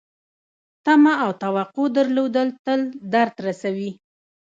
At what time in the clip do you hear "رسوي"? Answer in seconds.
3.45-3.91